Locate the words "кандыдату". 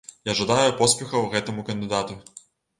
1.71-2.21